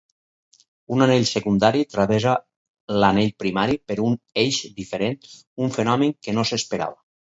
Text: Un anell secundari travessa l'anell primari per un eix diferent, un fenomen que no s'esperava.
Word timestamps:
Un 0.95 1.03
anell 1.05 1.25
secundari 1.31 1.83
travessa 1.91 2.33
l'anell 3.03 3.29
primari 3.43 3.77
per 3.91 3.99
un 4.07 4.17
eix 4.45 4.63
diferent, 4.81 5.21
un 5.67 5.75
fenomen 5.77 6.17
que 6.27 6.35
no 6.41 6.47
s'esperava. 6.53 6.99